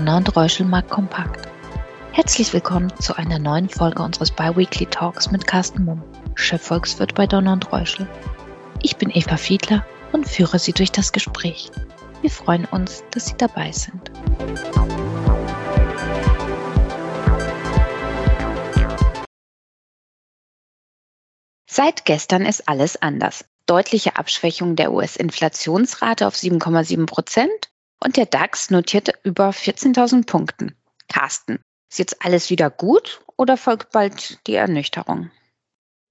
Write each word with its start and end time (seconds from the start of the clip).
Donner 0.00 0.16
und 0.16 0.34
Reuschelmark 0.34 0.88
kompakt. 0.88 1.46
Herzlich 2.12 2.54
willkommen 2.54 2.90
zu 3.00 3.18
einer 3.18 3.38
neuen 3.38 3.68
Folge 3.68 4.02
unseres 4.02 4.30
Biweekly 4.30 4.86
Talks 4.86 5.30
mit 5.30 5.46
Carsten 5.46 5.84
Mumm, 5.84 6.02
Chefvolkswirt 6.36 7.14
bei 7.14 7.26
Donner 7.26 7.52
und 7.52 7.70
Reuschel. 7.70 8.08
Ich 8.82 8.96
bin 8.96 9.10
Eva 9.10 9.36
Fiedler 9.36 9.84
und 10.12 10.26
führe 10.26 10.58
Sie 10.58 10.72
durch 10.72 10.90
das 10.90 11.12
Gespräch. 11.12 11.70
Wir 12.22 12.30
freuen 12.30 12.64
uns, 12.64 13.04
dass 13.10 13.26
Sie 13.26 13.36
dabei 13.36 13.72
sind. 13.72 14.10
Seit 21.70 22.06
gestern 22.06 22.46
ist 22.46 22.66
alles 22.70 23.02
anders. 23.02 23.44
Deutliche 23.66 24.16
Abschwächung 24.16 24.76
der 24.76 24.94
US-Inflationsrate 24.94 26.26
auf 26.26 26.36
7,7 26.36 27.04
Prozent 27.04 27.69
und 28.02 28.16
der 28.16 28.26
DAX 28.26 28.70
notierte 28.70 29.12
über 29.24 29.50
14.000 29.50 30.26
Punkten. 30.26 30.74
Carsten, 31.08 31.58
ist 31.90 31.98
jetzt 31.98 32.24
alles 32.24 32.50
wieder 32.50 32.70
gut 32.70 33.20
oder 33.36 33.56
folgt 33.56 33.92
bald 33.92 34.38
die 34.46 34.54
Ernüchterung? 34.54 35.30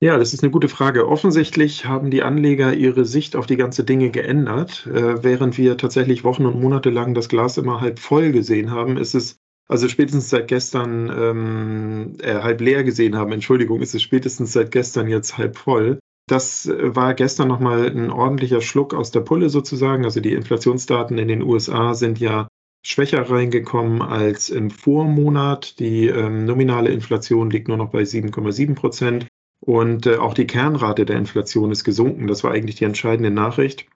Ja, 0.02 0.18
das 0.18 0.34
ist 0.34 0.44
eine 0.44 0.52
gute 0.52 0.70
Frage. 0.70 1.10
Offensichtlich 1.10 1.86
haben 1.86 2.10
die 2.10 2.24
Anleger 2.24 2.74
ihre 2.74 3.04
Sicht 3.04 3.36
auf 3.36 3.48
die 3.48 3.58
ganze 3.58 3.84
Dinge 3.84 4.12
geändert. 4.12 4.88
Äh, 4.88 5.24
während 5.24 5.58
wir 5.58 5.78
tatsächlich 5.78 6.24
Wochen 6.24 6.46
und 6.46 6.62
Monate 6.62 6.90
lang 6.90 7.14
das 7.14 7.28
Glas 7.28 7.58
immer 7.58 7.82
halb 7.82 8.00
voll 8.00 8.32
gesehen 8.32 8.72
haben, 8.72 8.96
ist 8.96 9.14
es 9.14 9.40
also 9.70 9.88
spätestens 9.88 10.30
seit 10.30 10.48
gestern 10.48 11.10
ähm, 11.10 12.18
äh, 12.22 12.42
halb 12.42 12.60
leer 12.60 12.84
gesehen 12.84 13.16
haben, 13.16 13.32
Entschuldigung, 13.32 13.82
ist 13.82 13.94
es 13.94 14.02
spätestens 14.02 14.52
seit 14.52 14.72
gestern 14.72 15.08
jetzt 15.08 15.38
halb 15.38 15.58
voll. 15.58 16.00
Das 16.30 16.68
äh, 16.68 16.96
war 16.96 17.16
gestern 17.16 17.48
nochmal 17.48 17.88
ein 17.88 18.12
ordentlicher 18.12 18.62
Schluck 18.62 18.94
aus 18.94 19.12
der 19.12 19.22
Pulle 19.22 19.50
sozusagen. 19.50 20.06
Also 20.06 20.22
die 20.22 20.34
Inflationsdaten 20.34 21.18
in 21.18 21.28
den 21.28 21.42
USA 21.42 21.96
sind 21.96 22.20
ja 22.20 22.48
schwächer 22.86 23.30
reingekommen 23.30 24.02
als 24.02 24.50
im 24.50 24.70
Vormonat. 24.70 25.80
Die 25.80 26.08
ähm, 26.08 26.46
nominale 26.46 26.92
Inflation 26.92 27.50
liegt 27.50 27.68
nur 27.68 27.78
noch 27.78 27.90
bei 27.90 28.04
7,7 28.04 28.76
Prozent. 28.76 29.28
Und 29.60 30.06
äh, 30.06 30.18
auch 30.18 30.36
die 30.36 30.48
Kernrate 30.48 31.06
der 31.06 31.18
Inflation 31.18 31.72
ist 31.72 31.84
gesunken. 31.84 32.28
Das 32.28 32.44
war 32.44 32.52
eigentlich 32.52 32.76
die 32.76 32.86
entscheidende 32.86 33.32
Nachricht. 33.32 33.88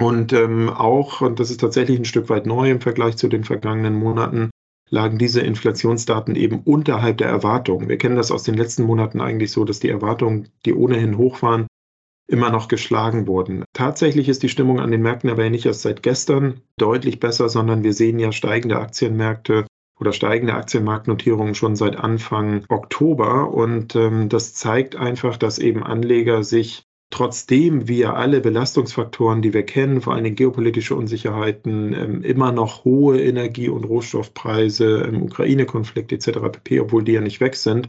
Und 0.00 0.32
ähm, 0.32 0.70
auch, 0.70 1.20
und 1.20 1.38
das 1.38 1.50
ist 1.50 1.60
tatsächlich 1.60 1.98
ein 1.98 2.04
Stück 2.04 2.30
weit 2.30 2.46
neu 2.46 2.70
im 2.70 2.80
Vergleich 2.80 3.16
zu 3.16 3.28
den 3.28 3.44
vergangenen 3.44 3.94
Monaten, 3.94 4.50
lagen 4.90 5.18
diese 5.18 5.40
Inflationsdaten 5.40 6.34
eben 6.36 6.60
unterhalb 6.60 7.18
der 7.18 7.28
Erwartungen. 7.28 7.88
Wir 7.88 7.98
kennen 7.98 8.16
das 8.16 8.30
aus 8.30 8.42
den 8.42 8.54
letzten 8.54 8.84
Monaten 8.84 9.20
eigentlich 9.20 9.52
so, 9.52 9.64
dass 9.64 9.80
die 9.80 9.90
Erwartungen, 9.90 10.48
die 10.64 10.74
ohnehin 10.74 11.18
hoch 11.18 11.42
waren, 11.42 11.66
immer 12.28 12.50
noch 12.50 12.68
geschlagen 12.68 13.26
wurden. 13.26 13.64
Tatsächlich 13.72 14.28
ist 14.28 14.42
die 14.42 14.50
Stimmung 14.50 14.80
an 14.80 14.90
den 14.90 15.02
Märkten 15.02 15.30
aber 15.30 15.48
nicht 15.48 15.66
erst 15.66 15.82
seit 15.82 16.02
gestern 16.02 16.60
deutlich 16.76 17.20
besser, 17.20 17.48
sondern 17.48 17.82
wir 17.82 17.94
sehen 17.94 18.18
ja 18.18 18.32
steigende 18.32 18.78
Aktienmärkte 18.78 19.66
oder 19.98 20.12
steigende 20.12 20.54
Aktienmarktnotierungen 20.54 21.54
schon 21.54 21.74
seit 21.74 21.96
Anfang 21.96 22.64
Oktober. 22.68 23.52
Und 23.52 23.96
ähm, 23.96 24.28
das 24.28 24.54
zeigt 24.54 24.96
einfach, 24.96 25.36
dass 25.36 25.58
eben 25.58 25.82
Anleger 25.82 26.44
sich 26.44 26.84
trotzdem 27.10 27.88
wir 27.88 28.14
alle 28.14 28.40
Belastungsfaktoren, 28.40 29.42
die 29.42 29.54
wir 29.54 29.64
kennen, 29.64 30.00
vor 30.00 30.14
allem 30.14 30.34
geopolitische 30.34 30.94
Unsicherheiten, 30.94 31.92
ähm, 31.92 32.22
immer 32.22 32.52
noch 32.52 32.84
hohe 32.84 33.20
Energie- 33.20 33.68
und 33.68 33.84
Rohstoffpreise 33.84 35.02
im 35.02 35.22
Ukraine-Konflikt 35.22 36.12
etc. 36.12 36.38
pp., 36.52 36.80
obwohl 36.80 37.04
die 37.04 37.12
ja 37.12 37.20
nicht 37.20 37.40
weg 37.40 37.56
sind, 37.56 37.88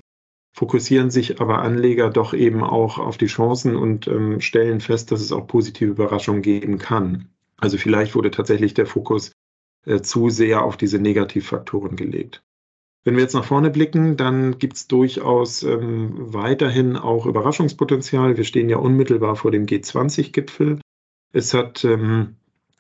fokussieren 0.55 1.09
sich 1.09 1.41
aber 1.41 1.59
Anleger 1.59 2.09
doch 2.09 2.33
eben 2.33 2.63
auch 2.63 2.97
auf 2.97 3.17
die 3.17 3.27
Chancen 3.27 3.75
und 3.75 4.07
ähm, 4.07 4.41
stellen 4.41 4.81
fest, 4.81 5.11
dass 5.11 5.21
es 5.21 5.31
auch 5.31 5.47
positive 5.47 5.91
Überraschungen 5.91 6.41
geben 6.41 6.77
kann. 6.77 7.29
Also 7.57 7.77
vielleicht 7.77 8.15
wurde 8.15 8.31
tatsächlich 8.31 8.73
der 8.73 8.85
Fokus 8.85 9.31
äh, 9.85 10.01
zu 10.01 10.29
sehr 10.29 10.63
auf 10.63 10.77
diese 10.77 10.99
Negativfaktoren 10.99 11.95
gelegt. 11.95 12.41
Wenn 13.03 13.16
wir 13.16 13.22
jetzt 13.22 13.33
nach 13.33 13.45
vorne 13.45 13.69
blicken, 13.69 14.17
dann 14.17 14.58
gibt 14.58 14.76
es 14.76 14.87
durchaus 14.87 15.64
ähm, 15.64 16.14
weiterhin 16.33 16.98
auch 16.98 17.26
Überraschungspotenzial. 17.26 18.36
Wir 18.36 18.43
stehen 18.43 18.70
ja 18.70 18.77
unmittelbar 18.77 19.36
vor 19.36 19.52
dem 19.52 19.65
G20-Gipfel. 19.65 20.80
Es 21.32 21.54
hat 21.54 21.86
ähm, 21.86 22.36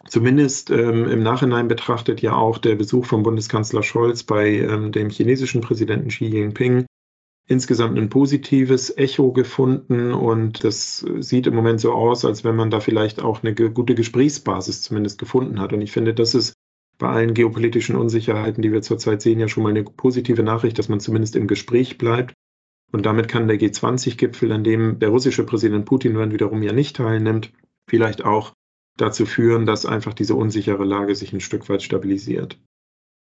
zumindest 0.07 0.71
ähm, 0.71 1.07
im 1.07 1.23
Nachhinein 1.23 1.67
betrachtet 1.67 2.21
ja 2.21 2.35
auch 2.35 2.57
der 2.57 2.75
Besuch 2.75 3.05
von 3.05 3.23
Bundeskanzler 3.23 3.83
Scholz 3.83 4.23
bei 4.23 4.49
ähm, 4.49 4.91
dem 4.91 5.09
chinesischen 5.09 5.61
Präsidenten 5.61 6.09
Xi 6.09 6.25
Jinping 6.25 6.85
insgesamt 7.49 7.97
ein 7.97 8.09
positives 8.09 8.95
Echo 8.95 9.31
gefunden 9.31 10.13
und 10.13 10.63
das 10.63 11.03
sieht 11.19 11.47
im 11.47 11.55
Moment 11.55 11.81
so 11.81 11.93
aus, 11.93 12.23
als 12.23 12.43
wenn 12.43 12.55
man 12.55 12.69
da 12.69 12.79
vielleicht 12.79 13.21
auch 13.21 13.41
eine 13.41 13.55
gute 13.55 13.95
Gesprächsbasis 13.95 14.83
zumindest 14.83 15.17
gefunden 15.17 15.59
hat. 15.59 15.73
Und 15.73 15.81
ich 15.81 15.91
finde, 15.91 16.13
das 16.13 16.35
ist 16.35 16.53
bei 16.99 17.09
allen 17.09 17.33
geopolitischen 17.33 17.95
Unsicherheiten, 17.95 18.61
die 18.61 18.71
wir 18.71 18.81
zurzeit 18.81 19.21
sehen, 19.21 19.39
ja 19.39 19.47
schon 19.47 19.63
mal 19.63 19.69
eine 19.69 19.83
positive 19.83 20.43
Nachricht, 20.43 20.77
dass 20.77 20.89
man 20.89 20.99
zumindest 20.99 21.35
im 21.35 21.47
Gespräch 21.47 21.97
bleibt. 21.97 22.33
Und 22.91 23.05
damit 23.05 23.27
kann 23.27 23.47
der 23.47 23.59
G20-Gipfel, 23.59 24.51
an 24.51 24.63
dem 24.63 24.99
der 24.99 25.09
russische 25.09 25.45
Präsident 25.45 25.85
Putin 25.85 26.15
dann 26.15 26.33
wiederum 26.33 26.61
ja 26.61 26.73
nicht 26.73 26.97
teilnimmt, 26.97 27.51
vielleicht 27.87 28.25
auch 28.25 28.53
dazu 28.97 29.25
führen, 29.25 29.65
dass 29.65 29.85
einfach 29.85 30.13
diese 30.13 30.35
unsichere 30.35 30.83
Lage 30.83 31.15
sich 31.15 31.31
ein 31.31 31.39
Stück 31.39 31.69
weit 31.69 31.83
stabilisiert. 31.83 32.59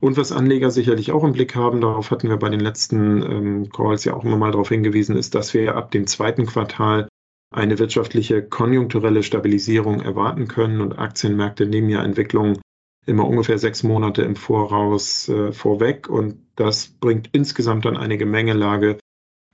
Und 0.02 0.18
was 0.18 0.32
Anleger 0.32 0.72
sicherlich 0.72 1.12
auch 1.12 1.24
im 1.24 1.34
Blick 1.34 1.56
haben, 1.56 1.82
darauf 1.82 2.12
hatten 2.12 2.30
wir 2.30 2.38
bei 2.38 2.50
den 2.50 2.60
letzten 2.60 3.22
ähm, 3.22 3.70
Calls 3.70 4.06
ja 4.06 4.14
auch 4.14 4.24
immer 4.24 4.38
mal 4.38 4.52
darauf 4.52 4.70
hingewiesen, 4.70 5.18
ist, 5.18 5.36
dass 5.36 5.54
wir 5.54 5.76
ab 5.76 5.92
dem 5.92 6.08
zweiten 6.08 6.46
Quartal 6.46 7.08
eine 7.54 7.80
wirtschaftliche 7.80 8.44
konjunkturelle 8.44 9.24
Stabilisierung 9.24 10.02
erwarten 10.02 10.48
können 10.48 10.82
und 10.82 11.00
Aktienmärkte 11.00 11.66
nehmen 11.66 11.90
ja 11.90 12.04
Entwicklungen 12.04 12.60
immer 13.06 13.28
ungefähr 13.28 13.58
sechs 13.58 13.84
Monate 13.84 14.24
im 14.24 14.36
Voraus 14.36 15.30
äh, 15.30 15.52
vorweg 15.52 16.10
und 16.10 16.38
das 16.56 16.88
bringt 16.88 17.30
insgesamt 17.34 17.86
dann 17.86 17.98
eine 17.98 18.18
Gemengelage, 18.18 18.98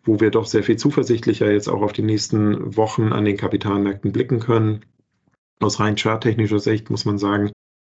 wo 0.04 0.20
wir 0.20 0.32
doch 0.32 0.46
sehr 0.46 0.64
viel 0.64 0.78
zuversichtlicher 0.78 1.52
jetzt 1.52 1.68
auch 1.68 1.82
auf 1.82 1.94
die 1.94 2.02
nächsten 2.02 2.76
Wochen 2.78 3.12
an 3.12 3.26
den 3.26 3.38
Kapitalmärkten 3.38 4.12
blicken 4.12 4.40
können. 4.40 4.86
Aus 5.60 5.80
rein 5.80 5.96
charttechnischer 5.96 6.60
Sicht 6.60 6.90
muss 6.90 7.06
man 7.06 7.18
sagen, 7.18 7.52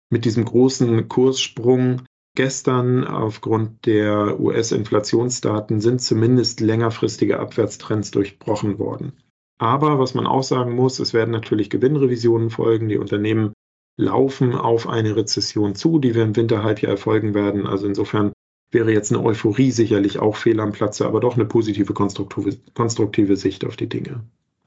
mit 0.09 0.25
diesem 0.25 0.45
großen 0.45 1.09
Kurssprung 1.09 2.03
gestern 2.35 3.05
aufgrund 3.05 3.85
der 3.85 4.39
US-Inflationsdaten 4.39 5.81
sind 5.81 6.01
zumindest 6.01 6.61
längerfristige 6.61 7.39
Abwärtstrends 7.39 8.11
durchbrochen 8.11 8.79
worden. 8.79 9.13
Aber 9.57 9.97
was 9.97 10.13
man 10.13 10.27
auch 10.27 10.43
sagen 10.43 10.75
muss, 10.75 10.99
es 10.99 11.13
werden 11.13 11.31
natürlich 11.31 11.69
Gewinnrevisionen 11.71 12.51
folgen. 12.51 12.89
Die 12.89 12.99
Unternehmen 12.99 13.53
laufen 13.97 14.55
auf 14.55 14.87
eine 14.87 15.15
Rezession 15.15 15.75
zu, 15.75 15.99
die 15.99 16.15
wir 16.15 16.23
im 16.23 16.35
Winterhalbjahr 16.35 16.91
erfolgen 16.91 17.33
werden. 17.33 17.65
Also 17.65 17.87
insofern 17.87 18.31
wäre 18.71 18.91
jetzt 18.91 19.11
eine 19.11 19.23
Euphorie 19.23 19.71
sicherlich 19.71 20.19
auch 20.19 20.35
fehl 20.35 20.59
am 20.59 20.71
Platze, 20.71 21.05
aber 21.05 21.19
doch 21.19 21.35
eine 21.35 21.45
positive 21.45 21.93
konstruktive, 21.93 22.57
konstruktive 22.73 23.35
Sicht 23.35 23.65
auf 23.65 23.75
die 23.75 23.89
Dinge. 23.89 24.23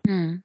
Hm. 0.07 0.43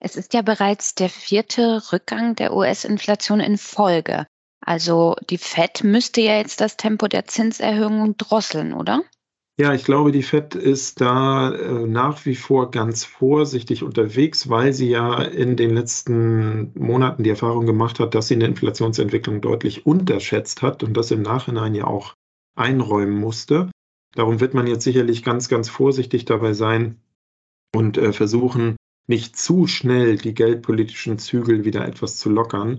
Es 0.00 0.16
ist 0.16 0.32
ja 0.32 0.42
bereits 0.42 0.94
der 0.94 1.08
vierte 1.08 1.82
Rückgang 1.92 2.36
der 2.36 2.54
US-Inflation 2.54 3.40
in 3.40 3.58
Folge. 3.58 4.26
Also 4.64 5.16
die 5.28 5.38
Fed 5.38 5.82
müsste 5.82 6.20
ja 6.20 6.36
jetzt 6.36 6.60
das 6.60 6.76
Tempo 6.76 7.08
der 7.08 7.24
Zinserhöhung 7.24 8.16
drosseln, 8.16 8.74
oder? 8.74 9.02
Ja, 9.60 9.74
ich 9.74 9.84
glaube, 9.84 10.12
die 10.12 10.22
Fed 10.22 10.54
ist 10.54 11.00
da 11.00 11.52
äh, 11.52 11.84
nach 11.84 12.24
wie 12.24 12.36
vor 12.36 12.70
ganz 12.70 13.04
vorsichtig 13.04 13.82
unterwegs, 13.82 14.48
weil 14.48 14.72
sie 14.72 14.88
ja 14.88 15.20
in 15.20 15.56
den 15.56 15.74
letzten 15.74 16.70
Monaten 16.78 17.24
die 17.24 17.30
Erfahrung 17.30 17.66
gemacht 17.66 17.98
hat, 17.98 18.14
dass 18.14 18.28
sie 18.28 18.34
eine 18.34 18.46
Inflationsentwicklung 18.46 19.40
deutlich 19.40 19.84
unterschätzt 19.84 20.62
hat 20.62 20.84
und 20.84 20.96
das 20.96 21.10
im 21.10 21.22
Nachhinein 21.22 21.74
ja 21.74 21.88
auch 21.88 22.14
einräumen 22.56 23.18
musste. 23.18 23.68
Darum 24.14 24.38
wird 24.38 24.54
man 24.54 24.68
jetzt 24.68 24.84
sicherlich 24.84 25.24
ganz, 25.24 25.48
ganz 25.48 25.68
vorsichtig 25.68 26.24
dabei 26.24 26.52
sein 26.52 27.00
und 27.74 27.98
äh, 27.98 28.12
versuchen, 28.12 28.76
nicht 29.08 29.36
zu 29.36 29.66
schnell 29.66 30.18
die 30.18 30.34
geldpolitischen 30.34 31.18
Zügel 31.18 31.64
wieder 31.64 31.84
etwas 31.84 32.16
zu 32.16 32.30
lockern. 32.30 32.78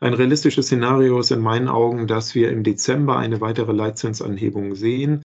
Ein 0.00 0.14
realistisches 0.14 0.66
Szenario 0.66 1.18
ist 1.18 1.32
in 1.32 1.40
meinen 1.40 1.66
Augen, 1.66 2.06
dass 2.06 2.36
wir 2.36 2.52
im 2.52 2.62
Dezember 2.62 3.18
eine 3.18 3.40
weitere 3.40 3.72
Leitzinsanhebung 3.72 4.76
sehen 4.76 5.22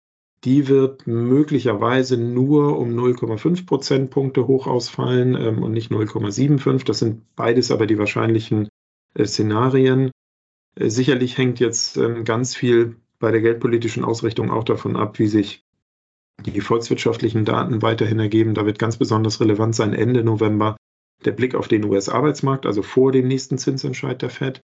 die 0.44 0.68
wird 0.68 1.06
möglicherweise 1.06 2.18
nur 2.18 2.78
um 2.80 2.90
0,5 2.90 3.66
Prozentpunkte 3.66 4.48
hoch 4.48 4.68
ausfallen 4.68 5.36
ähm, 5.36 5.62
und 5.62 5.72
nicht 5.72 5.92
0,75. 5.92 6.86
Das 6.86 7.00
sind 7.00 7.24
beides 7.36 7.72
aber 7.72 7.86
die 7.86 8.00
wahrscheinlichen 8.00 8.68
äh, 9.14 9.26
Szenarien. 9.26 10.12
Äh, 10.76 10.90
sicherlich 10.90 11.38
hängt 11.38 11.60
jetzt 11.60 11.98
ähm, 11.98 12.24
ganz 12.24 12.56
viel 12.56 12.96
bei 13.20 13.32
der 13.32 13.42
geldpolitischen 13.42 14.04
Ausrichtung 14.04 14.50
auch 14.50 14.64
davon 14.64 14.96
ab, 14.96 15.20
wie 15.20 15.28
sich 15.28 15.64
die 16.44 16.62
volkswirtschaftlichen 16.62 17.46
Daten 17.46 17.84
weiterhin 17.84 18.20
ergeben. 18.20 18.56
Da 18.56 18.66
wird 18.66 18.80
ganz 18.80 18.98
besonders 18.98 19.40
relevant 19.42 19.76
sein 19.76 19.94
Ende 19.94 20.24
November 20.24 20.76
der 21.24 21.34
Blick 21.34 21.54
auf 21.54 21.68
den 21.68 21.86
US-Arbeitsmarkt, 21.86 22.66
also 22.66 22.82
vor 22.82 23.12
dem 23.12 23.28
nächsten 23.28 23.60
Zinsentscheid 23.60 24.20
der 24.24 24.32
Fed. 24.32 24.62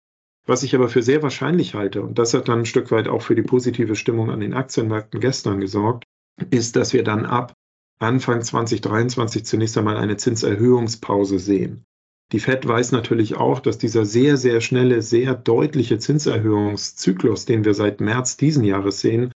Was 0.47 0.63
ich 0.63 0.75
aber 0.75 0.89
für 0.89 1.03
sehr 1.03 1.23
wahrscheinlich 1.23 1.75
halte, 1.75 2.03
und 2.03 2.19
das 2.19 2.35
hat 2.35 2.49
dann 2.49 2.61
ein 2.61 2.67
Stück 2.67 2.91
weit 2.91 3.09
auch 3.09 3.23
für 3.23 3.35
die 3.35 3.43
positive 3.43 3.95
Stimmung 3.95 4.31
an 4.31 4.41
den 4.41 4.55
Aktienmärkten 4.55 5.21
gestern 5.21 5.61
gesorgt, 5.61 6.05
ist, 6.51 6.77
dass 6.77 6.93
wir 6.93 7.05
dann 7.05 7.27
ab 7.27 7.53
Anfang 8.01 8.41
2023 8.41 9.45
zunächst 9.45 9.77
einmal 9.77 9.99
eine 9.99 10.17
Zinserhöhungspause 10.17 11.39
sehen. 11.39 11.85
Die 12.33 12.41
Fed 12.41 12.67
weiß 12.67 12.93
natürlich 12.93 13.37
auch, 13.37 13.61
dass 13.61 13.77
dieser 13.77 14.07
sehr, 14.07 14.37
sehr 14.37 14.61
schnelle, 14.61 15.03
sehr 15.03 15.35
deutliche 15.35 15.99
Zinserhöhungszyklus, 15.99 17.45
den 17.45 17.65
wir 17.65 17.75
seit 17.75 18.01
März 18.01 18.37
diesen 18.37 18.65
Jahres 18.65 19.01
sehen, 19.01 19.33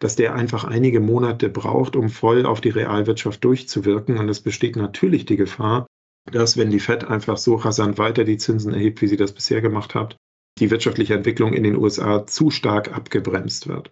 dass 0.00 0.16
der 0.16 0.34
einfach 0.34 0.64
einige 0.64 1.00
Monate 1.00 1.48
braucht, 1.48 1.94
um 1.94 2.08
voll 2.08 2.46
auf 2.46 2.60
die 2.60 2.70
Realwirtschaft 2.70 3.44
durchzuwirken. 3.44 4.16
Und 4.16 4.28
es 4.28 4.40
besteht 4.40 4.76
natürlich 4.76 5.26
die 5.26 5.36
Gefahr, 5.36 5.86
dass 6.30 6.56
wenn 6.56 6.70
die 6.70 6.80
Fed 6.80 7.04
einfach 7.04 7.36
so 7.36 7.56
rasant 7.56 7.98
weiter 7.98 8.24
die 8.24 8.38
Zinsen 8.38 8.72
erhebt, 8.72 9.02
wie 9.02 9.08
sie 9.08 9.16
das 9.16 9.32
bisher 9.32 9.60
gemacht 9.60 9.94
hat, 9.94 10.16
die 10.58 10.70
wirtschaftliche 10.70 11.14
Entwicklung 11.14 11.52
in 11.52 11.62
den 11.62 11.76
USA 11.76 12.26
zu 12.26 12.50
stark 12.50 12.92
abgebremst 12.92 13.68
wird. 13.68 13.90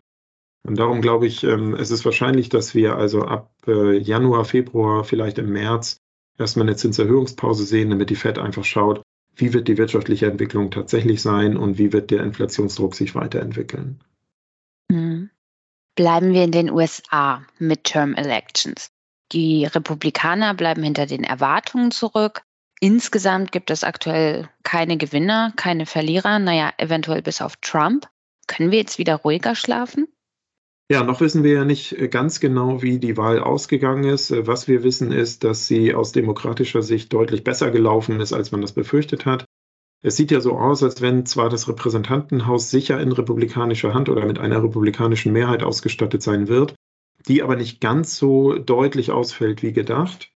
Und 0.67 0.79
darum 0.79 1.01
glaube 1.01 1.27
ich, 1.27 1.45
ähm, 1.45 1.75
es 1.75 1.91
ist 1.91 2.05
wahrscheinlich, 2.05 2.49
dass 2.49 2.75
wir 2.75 2.97
also 2.97 3.23
ab 3.23 3.53
äh, 3.67 3.97
Januar, 3.99 4.45
Februar, 4.45 5.05
vielleicht 5.05 5.39
im 5.39 5.53
März 5.53 5.99
erstmal 6.39 6.67
eine 6.67 6.77
Zinserhöhungspause 6.77 7.65
sehen, 7.65 7.91
damit 7.91 8.11
die 8.11 8.17
Fed 8.17 8.39
einfach 8.39 8.65
schaut, 8.65 9.03
wie 9.37 9.53
wird 9.53 9.69
die 9.69 9.79
wirtschaftliche 9.79 10.27
Entwicklung 10.27 10.71
tatsächlich 10.71 11.23
sein 11.23 11.57
und 11.57 11.79
wie 11.79 11.93
wird 11.93 12.11
der 12.11 12.23
Inflationsdruck 12.23 12.95
sich 12.95 13.15
weiterentwickeln. 13.15 14.01
Mhm. 14.89 15.31
Bleiben 15.95 16.33
wir 16.33 16.45
in 16.45 16.53
den 16.53 16.71
USA, 16.71 17.47
Midterm 17.59 18.15
Elections. 18.15 18.91
Die 19.33 19.65
Republikaner 19.65 20.55
bleiben 20.55 20.83
hinter 20.83 21.07
den 21.07 21.25
Erwartungen 21.25 21.91
zurück. 21.91 22.43
Insgesamt 22.81 23.53
gibt 23.53 23.71
es 23.71 23.85
aktuell 23.85 24.49
keine 24.63 24.99
Gewinner, 24.99 25.53
keine 25.57 25.87
Verlierer, 25.87 26.39
naja, 26.39 26.73
eventuell 26.77 27.23
bis 27.23 27.41
auf 27.41 27.57
Trump. 27.57 28.09
Können 28.47 28.71
wir 28.71 28.79
jetzt 28.79 28.99
wieder 28.99 29.17
ruhiger 29.17 29.55
schlafen? 29.55 30.07
Ja, 30.89 31.03
noch 31.03 31.21
wissen 31.21 31.43
wir 31.43 31.53
ja 31.53 31.65
nicht 31.65 31.93
äh, 31.93 32.07
ganz 32.07 32.39
genau, 32.39 32.81
wie 32.81 33.01
die 33.01 33.17
Wahl 33.17 33.41
ausgegangen 33.41 34.05
ist. 34.05 34.31
Äh, 34.31 34.47
was 34.47 34.69
wir 34.69 34.85
wissen 34.85 35.11
ist, 35.11 35.43
dass 35.43 35.67
sie 35.67 35.95
aus 35.95 36.13
demokratischer 36.13 36.83
Sicht 36.83 37.13
deutlich 37.13 37.43
besser 37.43 37.73
gelaufen 37.73 38.21
ist, 38.21 38.33
als 38.33 38.53
man 38.53 38.61
das 38.61 38.73
befürchtet 38.73 39.27
hat. 39.27 39.47
Es 40.03 40.17
sieht 40.17 40.31
ja 40.31 40.41
so 40.41 40.57
aus, 40.59 40.85
als 40.85 41.01
wenn 41.01 41.27
zwar 41.27 41.49
das 41.49 41.67
Repräsentantenhaus 41.67 42.71
sicher 42.71 43.01
in 43.01 43.11
republikanischer 43.11 43.95
Hand 43.95 44.09
oder 44.09 44.25
mit 44.27 44.39
einer 44.39 44.63
republikanischen 44.63 45.33
Mehrheit 45.33 45.65
ausgestattet 45.65 46.23
sein 46.23 46.47
wird, 46.47 46.77
die 47.27 47.43
aber 47.43 47.57
nicht 47.57 47.81
ganz 47.81 48.17
so 48.17 48.57
deutlich 48.57 49.11
ausfällt 49.11 49.63
wie 49.63 49.73
gedacht. 49.73 50.31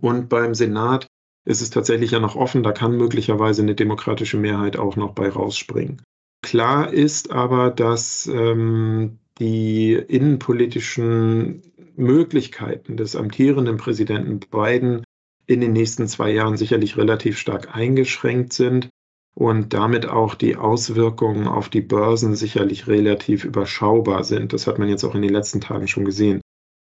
Und 0.00 0.28
beim 0.28 0.54
Senat 0.54 1.06
ist 1.44 1.62
es 1.62 1.70
tatsächlich 1.70 2.12
ja 2.12 2.20
noch 2.20 2.36
offen, 2.36 2.62
da 2.62 2.72
kann 2.72 2.96
möglicherweise 2.96 3.62
eine 3.62 3.74
demokratische 3.74 4.36
Mehrheit 4.36 4.76
auch 4.76 4.96
noch 4.96 5.12
bei 5.12 5.28
rausspringen. 5.28 6.02
Klar 6.42 6.92
ist 6.92 7.30
aber, 7.30 7.70
dass 7.70 8.26
ähm, 8.26 9.18
die 9.38 9.94
innenpolitischen 9.94 11.62
Möglichkeiten 11.96 12.96
des 12.96 13.16
amtierenden 13.16 13.76
Präsidenten 13.76 14.40
Biden 14.40 15.04
in 15.46 15.60
den 15.60 15.72
nächsten 15.72 16.06
zwei 16.06 16.30
Jahren 16.30 16.56
sicherlich 16.56 16.96
relativ 16.96 17.38
stark 17.38 17.74
eingeschränkt 17.74 18.52
sind 18.52 18.88
und 19.34 19.72
damit 19.72 20.06
auch 20.08 20.34
die 20.34 20.56
Auswirkungen 20.56 21.48
auf 21.48 21.68
die 21.68 21.80
Börsen 21.80 22.34
sicherlich 22.34 22.86
relativ 22.86 23.44
überschaubar 23.44 24.24
sind. 24.24 24.52
Das 24.52 24.66
hat 24.66 24.78
man 24.78 24.88
jetzt 24.88 25.04
auch 25.04 25.14
in 25.14 25.22
den 25.22 25.32
letzten 25.32 25.60
Tagen 25.60 25.88
schon 25.88 26.04
gesehen. 26.04 26.40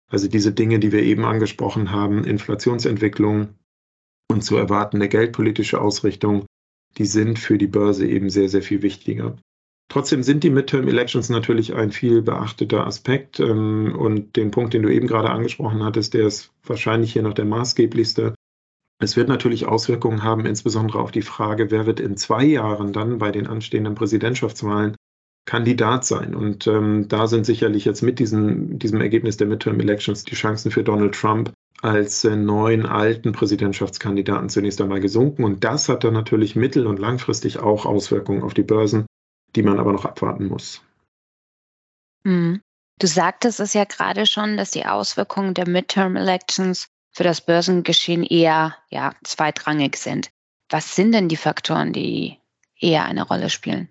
Also 0.09 0.27
diese 0.27 0.51
Dinge, 0.51 0.79
die 0.79 0.91
wir 0.91 1.03
eben 1.03 1.25
angesprochen 1.25 1.91
haben, 1.91 2.23
Inflationsentwicklung 2.23 3.49
und 4.29 4.43
zu 4.43 4.55
erwartende 4.57 5.09
geldpolitische 5.09 5.81
Ausrichtung, 5.81 6.45
die 6.97 7.05
sind 7.05 7.39
für 7.39 7.57
die 7.57 7.67
Börse 7.67 8.07
eben 8.07 8.29
sehr, 8.29 8.49
sehr 8.49 8.61
viel 8.61 8.81
wichtiger. 8.81 9.37
Trotzdem 9.91 10.21
sind 10.21 10.43
die 10.43 10.51
Midterm 10.51 10.87
Elections 10.87 11.29
natürlich 11.29 11.73
ein 11.73 11.91
viel 11.91 12.21
beachteter 12.21 12.85
Aspekt. 12.85 13.39
Ähm, 13.39 13.95
und 13.97 14.35
den 14.35 14.51
Punkt, 14.51 14.73
den 14.73 14.83
du 14.83 14.89
eben 14.89 15.07
gerade 15.07 15.31
angesprochen 15.31 15.83
hattest, 15.83 16.13
der 16.13 16.27
ist 16.27 16.51
wahrscheinlich 16.63 17.11
hier 17.13 17.23
noch 17.23 17.33
der 17.33 17.45
maßgeblichste. 17.45 18.35
Es 19.01 19.15
wird 19.17 19.29
natürlich 19.29 19.65
Auswirkungen 19.65 20.23
haben, 20.23 20.45
insbesondere 20.45 20.99
auf 20.99 21.11
die 21.11 21.21
Frage, 21.23 21.71
wer 21.71 21.85
wird 21.85 21.99
in 21.99 22.17
zwei 22.17 22.43
Jahren 22.43 22.93
dann 22.93 23.17
bei 23.17 23.31
den 23.31 23.47
anstehenden 23.47 23.95
Präsidentschaftswahlen 23.95 24.95
Kandidat 25.45 26.05
sein. 26.05 26.35
Und 26.35 26.67
ähm, 26.67 27.07
da 27.07 27.25
sind 27.25 27.45
sicherlich 27.45 27.85
jetzt 27.85 28.03
mit 28.03 28.19
diesem, 28.19 28.77
diesem 28.77 29.01
Ergebnis 29.01 29.37
der 29.37 29.47
Midterm 29.47 29.79
Elections 29.79 30.23
die 30.23 30.35
Chancen 30.35 30.69
für 30.69 30.83
Donald 30.83 31.15
Trump 31.15 31.51
als 31.81 32.23
äh, 32.23 32.35
neuen 32.35 32.85
alten 32.85 33.31
Präsidentschaftskandidaten 33.31 34.49
zunächst 34.49 34.81
einmal 34.81 34.99
gesunken. 34.99 35.43
Und 35.43 35.63
das 35.63 35.89
hat 35.89 36.03
dann 36.03 36.13
natürlich 36.13 36.55
mittel- 36.55 36.87
und 36.87 36.99
langfristig 36.99 37.59
auch 37.59 37.85
Auswirkungen 37.85 38.43
auf 38.43 38.53
die 38.53 38.63
Börsen 38.63 39.05
die 39.55 39.63
man 39.63 39.79
aber 39.79 39.91
noch 39.93 40.05
abwarten 40.05 40.47
muss. 40.47 40.81
Hm. 42.25 42.61
Du 42.99 43.07
sagtest 43.07 43.59
es 43.59 43.73
ja 43.73 43.85
gerade 43.85 44.25
schon, 44.25 44.57
dass 44.57 44.71
die 44.71 44.85
Auswirkungen 44.85 45.53
der 45.53 45.67
Midterm 45.67 46.17
Elections 46.17 46.87
für 47.11 47.23
das 47.23 47.41
Börsengeschehen 47.41 48.23
eher 48.23 48.75
ja, 48.89 49.13
zweitrangig 49.23 49.95
sind. 49.95 50.29
Was 50.69 50.95
sind 50.95 51.13
denn 51.13 51.29
die 51.29 51.37
Faktoren, 51.37 51.93
die 51.93 52.37
eher 52.77 53.05
eine 53.05 53.23
Rolle 53.23 53.49
spielen? 53.49 53.87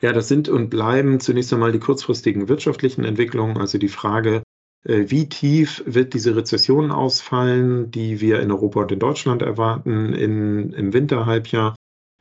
Ja, 0.00 0.12
das 0.12 0.28
sind 0.28 0.48
und 0.48 0.68
bleiben 0.68 1.20
zunächst 1.20 1.52
einmal 1.52 1.72
die 1.72 1.78
kurzfristigen 1.78 2.48
wirtschaftlichen 2.48 3.04
Entwicklungen, 3.04 3.56
also 3.56 3.78
die 3.78 3.88
Frage, 3.88 4.42
wie 4.84 5.28
tief 5.28 5.82
wird 5.86 6.12
diese 6.12 6.36
Rezession 6.36 6.90
ausfallen, 6.90 7.90
die 7.90 8.20
wir 8.20 8.40
in 8.40 8.52
Europa 8.52 8.82
und 8.82 8.92
in 8.92 8.98
Deutschland 8.98 9.42
erwarten 9.42 10.12
in, 10.12 10.72
im 10.72 10.92
Winterhalbjahr? 10.92 11.74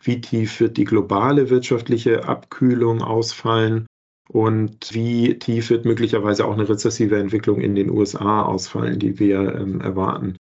wie 0.04 0.22
tief 0.22 0.60
wird 0.60 0.78
die 0.78 0.84
globale 0.84 1.50
wirtschaftliche 1.50 2.28
Abkühlung 2.28 3.02
ausfallen 3.02 3.88
und 4.30 4.94
wie 4.94 5.40
tief 5.40 5.70
wird 5.70 5.86
möglicherweise 5.86 6.46
auch 6.46 6.54
eine 6.54 6.68
rezessive 6.68 7.18
Entwicklung 7.18 7.62
in 7.62 7.76
den 7.76 7.90
USA 7.90 8.44
ausfallen, 8.44 9.00
die 9.00 9.20
wir 9.20 9.56
ähm, 9.56 9.82
erwarten. 9.82 10.38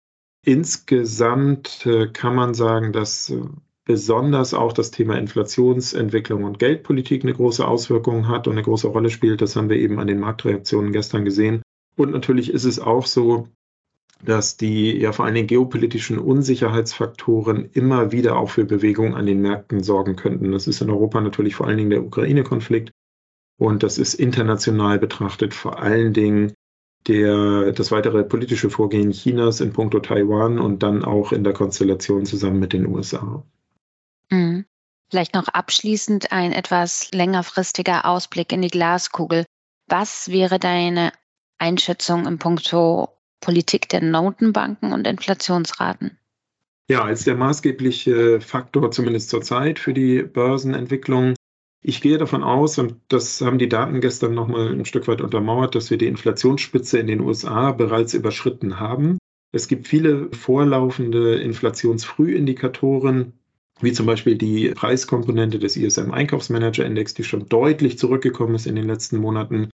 Insgesamt 0.46 1.86
äh, 1.86 2.08
kann 2.08 2.36
man 2.36 2.54
sagen, 2.54 2.94
dass 2.94 3.30
äh, 3.30 3.42
besonders 3.86 4.54
auch 4.54 4.74
das 4.74 4.92
Thema 4.92 5.18
Inflationsentwicklung 5.18 6.44
und 6.44 6.60
Geldpolitik 6.60 7.24
eine 7.24 7.34
große 7.34 7.68
Auswirkung 7.68 8.28
hat 8.28 8.48
und 8.48 8.54
eine 8.54 8.64
große 8.64 8.88
Rolle 8.88 9.10
spielt. 9.10 9.42
Das 9.42 9.56
haben 9.56 9.70
wir 9.70 9.78
eben 9.78 10.00
an 10.00 10.08
den 10.08 10.20
Marktreaktionen 10.20 10.94
gestern 10.94 11.26
gesehen. 11.26 11.62
Und 12.00 12.12
natürlich 12.12 12.50
ist 12.54 12.64
es 12.64 12.80
auch 12.80 13.06
so, 13.06 13.50
dass 14.24 14.56
die 14.56 14.98
ja 14.98 15.12
vor 15.12 15.26
allen 15.26 15.36
Dingen 15.36 15.48
geopolitischen 15.48 16.18
Unsicherheitsfaktoren 16.18 17.70
immer 17.74 18.14
wieder 18.14 18.38
auch 18.38 18.50
für 18.50 18.64
Bewegung 18.64 19.16
an 19.16 19.26
den 19.26 19.42
Märkten 19.42 19.84
sorgen 19.84 20.16
könnten. 20.16 20.54
Das 20.54 20.66
ist 20.66 20.82
in 20.82 20.90
Europa 20.90 21.20
natürlich 21.20 21.56
vor 21.56 21.68
allen 21.68 21.78
Dingen 21.78 21.90
der 21.90 22.04
Ukraine-Konflikt 22.04 22.92
und 23.60 23.84
das 23.84 23.98
ist 23.98 24.14
international 24.14 24.98
betrachtet 24.98 25.54
vor 25.54 25.80
allen 25.80 26.14
Dingen 26.14 26.54
der, 27.08 27.74
das 27.74 27.92
weitere 27.92 28.24
politische 28.24 28.70
Vorgehen 28.70 29.12
Chinas 29.12 29.60
in 29.60 29.74
puncto 29.74 30.00
Taiwan 30.00 30.58
und 30.58 30.84
dann 30.84 31.04
auch 31.04 31.34
in 31.34 31.44
der 31.44 31.52
Konstellation 31.54 32.26
zusammen 32.26 32.60
mit 32.60 32.72
den 32.72 32.86
USA. 32.86 33.44
Mhm. 34.30 34.64
Vielleicht 35.10 35.34
noch 35.34 35.50
abschließend 35.50 36.32
ein 36.32 36.54
etwas 36.54 37.12
längerfristiger 37.12 38.06
Ausblick 38.06 38.54
in 38.54 38.62
die 38.62 38.70
Glaskugel. 38.70 39.44
Was 39.90 40.30
wäre 40.30 40.60
deine 40.60 41.12
Einschätzung 41.60 42.26
im 42.26 42.40
Punkto 42.40 43.10
Politik 43.42 43.88
der 43.90 44.02
Notenbanken 44.02 44.92
und 44.94 45.08
Inflationsraten. 45.08 46.18
Ja, 46.90 47.04
als 47.04 47.24
der 47.24 47.36
maßgebliche 47.36 48.42
Faktor 48.42 48.92
zumindest 48.92 49.30
zurzeit 49.30 49.78
für 49.78 49.94
die 49.94 50.24
Börsenentwicklung. 50.24 51.36
Ich 51.82 52.02
gehe 52.02 52.18
davon 52.18 52.44
aus, 52.44 52.78
und 52.80 52.96
das 53.08 53.40
haben 53.42 53.60
die 53.60 53.70
Daten 53.70 54.02
gestern 54.02 54.34
nochmal 54.34 54.70
ein 54.70 54.86
Stück 54.86 55.08
weit 55.08 55.22
untermauert, 55.22 55.76
dass 55.76 55.92
wir 55.92 55.98
die 55.98 56.08
Inflationsspitze 56.08 57.00
in 57.00 57.08
den 57.08 57.22
USA 57.22 57.72
bereits 57.72 58.14
überschritten 58.14 58.80
haben. 58.80 59.20
Es 59.52 59.68
gibt 59.68 59.88
viele 59.88 60.32
vorlaufende 60.32 61.36
Inflationsfrühindikatoren, 61.40 63.34
wie 63.82 63.94
zum 63.94 64.06
Beispiel 64.06 64.36
die 64.36 64.70
Preiskomponente 64.70 65.60
des 65.60 65.78
ISM 65.78 66.12
Einkaufsmanager 66.12 66.86
Index, 66.86 67.14
die 67.14 67.24
schon 67.24 67.48
deutlich 67.48 67.98
zurückgekommen 67.98 68.56
ist 68.56 68.68
in 68.68 68.76
den 68.76 68.88
letzten 68.88 69.18
Monaten. 69.18 69.70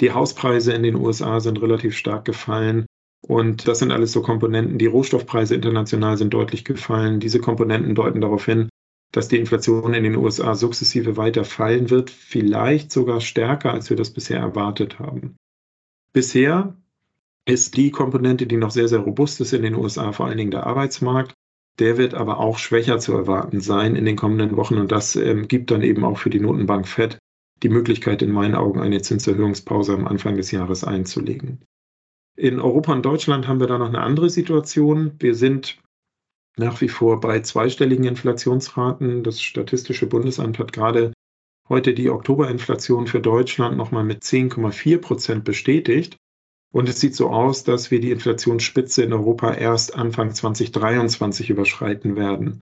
Die 0.00 0.12
Hauspreise 0.12 0.72
in 0.72 0.82
den 0.82 0.96
USA 0.96 1.40
sind 1.40 1.60
relativ 1.60 1.96
stark 1.96 2.24
gefallen. 2.24 2.86
Und 3.26 3.68
das 3.68 3.80
sind 3.80 3.92
alles 3.92 4.12
so 4.12 4.22
Komponenten. 4.22 4.78
Die 4.78 4.86
Rohstoffpreise 4.86 5.54
international 5.54 6.16
sind 6.16 6.32
deutlich 6.32 6.64
gefallen. 6.64 7.20
Diese 7.20 7.38
Komponenten 7.38 7.94
deuten 7.94 8.22
darauf 8.22 8.46
hin, 8.46 8.70
dass 9.12 9.28
die 9.28 9.38
Inflation 9.38 9.92
in 9.92 10.04
den 10.04 10.16
USA 10.16 10.54
sukzessive 10.54 11.16
weiter 11.16 11.44
fallen 11.44 11.90
wird, 11.90 12.10
vielleicht 12.10 12.92
sogar 12.92 13.20
stärker, 13.20 13.72
als 13.72 13.90
wir 13.90 13.96
das 13.96 14.10
bisher 14.10 14.38
erwartet 14.38 14.98
haben. 14.98 15.36
Bisher 16.12 16.76
ist 17.44 17.76
die 17.76 17.90
Komponente, 17.90 18.46
die 18.46 18.56
noch 18.56 18.70
sehr, 18.70 18.88
sehr 18.88 19.00
robust 19.00 19.40
ist 19.40 19.52
in 19.52 19.62
den 19.62 19.74
USA, 19.74 20.12
vor 20.12 20.26
allen 20.26 20.38
Dingen 20.38 20.50
der 20.50 20.66
Arbeitsmarkt. 20.66 21.34
Der 21.78 21.98
wird 21.98 22.14
aber 22.14 22.38
auch 22.38 22.58
schwächer 22.58 22.98
zu 22.98 23.12
erwarten 23.14 23.60
sein 23.60 23.96
in 23.96 24.04
den 24.04 24.16
kommenden 24.16 24.56
Wochen 24.56 24.78
und 24.78 24.92
das 24.92 25.16
ähm, 25.16 25.48
gibt 25.48 25.70
dann 25.70 25.82
eben 25.82 26.04
auch 26.04 26.18
für 26.18 26.30
die 26.30 26.40
Notenbank 26.40 26.86
Fed 26.86 27.18
die 27.62 27.68
Möglichkeit, 27.68 28.22
in 28.22 28.32
meinen 28.32 28.54
Augen 28.54 28.80
eine 28.80 29.02
Zinserhöhungspause 29.02 29.94
am 29.94 30.06
Anfang 30.06 30.36
des 30.36 30.50
Jahres 30.50 30.84
einzulegen. 30.84 31.64
In 32.36 32.60
Europa 32.60 32.92
und 32.92 33.04
Deutschland 33.04 33.46
haben 33.46 33.60
wir 33.60 33.66
da 33.66 33.78
noch 33.78 33.88
eine 33.88 34.00
andere 34.00 34.30
Situation. 34.30 35.12
Wir 35.18 35.34
sind 35.34 35.78
nach 36.56 36.80
wie 36.80 36.88
vor 36.88 37.20
bei 37.20 37.40
zweistelligen 37.40 38.04
Inflationsraten. 38.04 39.22
Das 39.22 39.42
Statistische 39.42 40.06
Bundesamt 40.06 40.58
hat 40.58 40.72
gerade 40.72 41.12
heute 41.68 41.94
die 41.94 42.10
Oktoberinflation 42.10 43.06
für 43.06 43.20
Deutschland 43.20 43.76
nochmal 43.76 44.04
mit 44.04 44.22
10,4 44.22 44.98
Prozent 44.98 45.44
bestätigt. 45.44 46.16
Und 46.72 46.88
es 46.88 47.00
sieht 47.00 47.16
so 47.16 47.30
aus, 47.30 47.64
dass 47.64 47.90
wir 47.90 48.00
die 48.00 48.12
Inflationsspitze 48.12 49.02
in 49.02 49.12
Europa 49.12 49.54
erst 49.54 49.96
Anfang 49.96 50.32
2023 50.32 51.50
überschreiten 51.50 52.16
werden. 52.16 52.60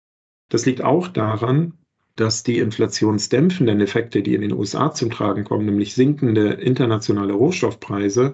Das 0.50 0.66
liegt 0.66 0.84
auch 0.84 1.08
daran, 1.08 1.78
dass 2.16 2.44
die 2.44 2.60
inflationsdämpfenden 2.60 3.82
Effekte, 3.82 4.22
die 4.22 4.36
in 4.36 4.42
den 4.42 4.54
USA 4.54 4.94
zum 4.94 5.10
Tragen 5.10 5.44
kommen, 5.44 5.66
nämlich 5.66 5.96
sinkende 5.96 6.52
internationale 6.54 7.34
Rohstoffpreise, 7.34 8.34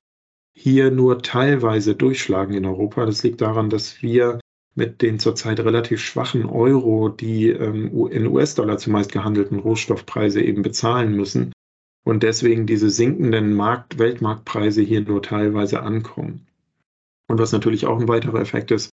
hier 0.55 0.91
nur 0.91 1.21
teilweise 1.21 1.95
durchschlagen 1.95 2.53
in 2.53 2.65
Europa. 2.65 3.05
Das 3.05 3.23
liegt 3.23 3.41
daran, 3.41 3.69
dass 3.69 4.01
wir 4.01 4.39
mit 4.75 5.01
den 5.01 5.19
zurzeit 5.19 5.59
relativ 5.59 6.01
schwachen 6.01 6.45
Euro, 6.45 7.09
die 7.09 7.49
ähm, 7.49 8.07
in 8.09 8.27
US-Dollar 8.27 8.77
zumeist 8.77 9.11
gehandelten 9.11 9.59
Rohstoffpreise 9.59 10.41
eben 10.41 10.61
bezahlen 10.61 11.15
müssen 11.15 11.53
und 12.05 12.23
deswegen 12.23 12.65
diese 12.65 12.89
sinkenden 12.89 13.53
Markt 13.53 13.99
Weltmarktpreise 13.99 14.81
hier 14.81 15.01
nur 15.01 15.21
teilweise 15.21 15.81
ankommen. 15.81 16.47
Und 17.27 17.39
was 17.39 17.51
natürlich 17.51 17.85
auch 17.85 17.99
ein 17.99 18.07
weiterer 18.07 18.39
Effekt 18.39 18.71
ist, 18.71 18.89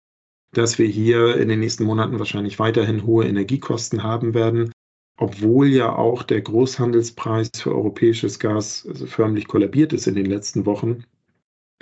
dass 0.54 0.78
wir 0.78 0.88
hier 0.88 1.38
in 1.38 1.50
den 1.50 1.60
nächsten 1.60 1.84
Monaten 1.84 2.20
wahrscheinlich 2.20 2.60
weiterhin 2.60 3.06
hohe 3.06 3.26
Energiekosten 3.26 4.04
haben 4.04 4.34
werden, 4.34 4.72
obwohl 5.18 5.68
ja 5.68 5.96
auch 5.96 6.24
der 6.24 6.42
Großhandelspreis 6.42 7.50
für 7.58 7.76
europäisches 7.76 8.40
Gas 8.40 8.86
also 8.88 9.06
förmlich 9.06 9.48
kollabiert 9.48 9.94
ist 9.94 10.08
in 10.08 10.16
den 10.16 10.26
letzten 10.26 10.66
Wochen, 10.66 11.04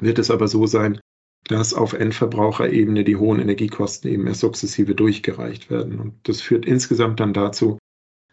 wird 0.02 0.20
es 0.20 0.32
aber 0.32 0.48
so 0.48 0.66
sein, 0.66 1.00
dass 1.48 1.74
auf 1.74 1.94
Endverbraucherebene 1.94 3.04
die 3.04 3.16
hohen 3.16 3.40
Energiekosten 3.40 4.12
eben 4.12 4.28
erst 4.28 4.42
sukzessive 4.42 4.96
durchgereicht 4.96 5.70
werden. 5.70 6.00
Und 6.00 6.14
das 6.24 6.42
führt 6.42 6.66
insgesamt 6.66 7.20
dann 7.20 7.34
dazu, 7.34 7.78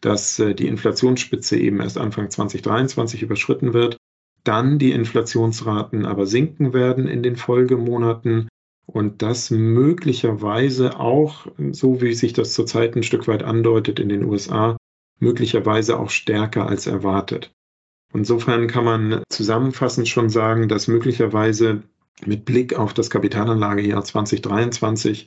dass 0.00 0.38
äh, 0.38 0.54
die 0.54 0.68
Inflationsspitze 0.68 1.56
eben 1.56 1.80
erst 1.80 1.98
Anfang 1.98 2.30
2023 2.30 3.22
überschritten 3.22 3.72
wird, 3.72 3.96
dann 4.44 4.78
die 4.78 4.92
Inflationsraten 4.92 6.06
aber 6.06 6.26
sinken 6.26 6.72
werden 6.72 7.08
in 7.08 7.22
den 7.22 7.36
Folgemonaten 7.36 8.48
und 8.90 9.20
das 9.20 9.50
möglicherweise 9.50 10.98
auch, 10.98 11.46
so 11.72 12.00
wie 12.00 12.14
sich 12.14 12.32
das 12.32 12.54
zurzeit 12.54 12.96
ein 12.96 13.02
Stück 13.02 13.28
weit 13.28 13.42
andeutet 13.42 14.00
in 14.00 14.08
den 14.08 14.24
USA, 14.24 14.76
möglicherweise 15.20 15.98
auch 15.98 16.10
stärker 16.10 16.66
als 16.66 16.86
erwartet. 16.86 17.52
Insofern 18.14 18.66
kann 18.66 18.84
man 18.84 19.22
zusammenfassend 19.28 20.08
schon 20.08 20.30
sagen, 20.30 20.68
dass 20.68 20.88
möglicherweise 20.88 21.82
mit 22.24 22.46
Blick 22.46 22.78
auf 22.78 22.94
das 22.94 23.10
Kapitalanlagejahr 23.10 24.02
2023 24.02 25.26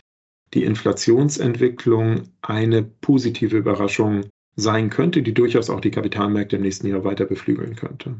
die 0.55 0.63
Inflationsentwicklung 0.63 2.29
eine 2.41 2.81
positive 2.81 3.57
Überraschung 3.57 4.25
sein 4.55 4.89
könnte, 4.89 5.21
die 5.21 5.33
durchaus 5.33 5.69
auch 5.69 5.79
die 5.79 5.91
Kapitalmärkte 5.91 6.55
im 6.55 6.63
nächsten 6.63 6.87
Jahr 6.87 7.03
weiter 7.03 7.25
beflügeln 7.25 7.75
könnte. 7.75 8.15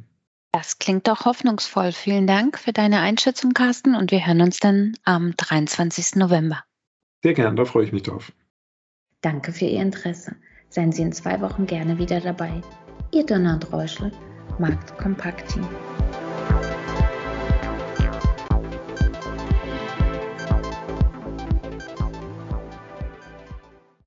Das 0.54 0.80
klingt 0.80 1.08
doch 1.08 1.26
hoffnungsvoll. 1.26 1.94
Vielen 1.94 2.28
Dank 2.28 2.60
für 2.60 2.74
deine 2.74 3.00
Einschätzung, 3.00 3.54
Carsten, 3.54 3.96
und 3.96 4.12
wir 4.12 4.26
hören 4.26 4.42
uns 4.42 4.60
dann 4.60 4.98
am 5.06 5.34
23. 5.38 6.16
November. 6.16 6.64
Sehr 7.24 7.34
gern, 7.34 7.56
da 7.56 7.64
freue 7.66 7.86
ich 7.86 7.94
mich 7.94 8.04
drauf. 8.04 8.34
Danke 9.22 9.54
für 9.54 9.66
Ihr 9.66 9.82
Interesse. 9.82 10.36
Seien 10.70 10.92
Sie 10.92 11.04
in 11.04 11.14
zwei 11.14 11.40
Wochen 11.40 11.68
gerne 11.68 11.98
wieder 11.98 12.20
dabei. 12.20 12.62
Ihr 13.14 13.26
Donner 13.26 13.54
und 13.54 13.72
Reuschel, 13.72 14.12
Markt 14.60 14.98
Kompakt 14.98 15.54
Team. 15.54 15.68